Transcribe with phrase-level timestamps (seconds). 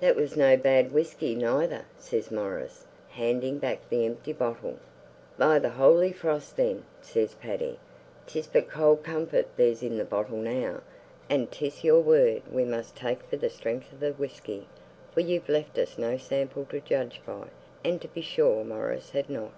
[0.00, 4.80] 'That was no bad whisky neither,' says Maurice, handing back the empty bottle.
[5.38, 7.78] 'By the holy frost, then!' says Paddy,
[8.26, 10.80] ''tis but cold comfort there's in that bottle now;
[11.28, 14.66] and 'tis your word we must take for the strength of the whisky,
[15.14, 17.46] for you've left us no sample to judge by';
[17.84, 19.54] and to be sure Maurice had not.